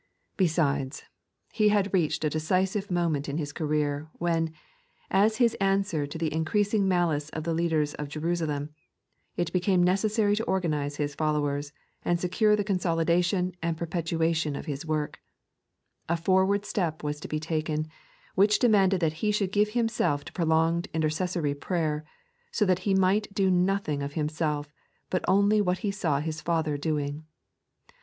[0.35, 1.03] Besides,
[1.53, 4.51] He had reached a decisive moment in His career, when,
[5.11, 8.69] as His answer to the increas ing malice of the leaders of Judaism,
[9.37, 11.71] it became necessary to organize His followers,
[12.03, 15.21] and secure the consoliaation and perpetuation of His work,
[16.09, 17.85] A forward step was to be t&keu,
[18.33, 22.03] which demanded that He should give Himself to prolonged intercessory prayer,
[22.49, 24.73] so that He might do nothing of Himself,
[25.11, 27.23] but only what He saw His Father doing.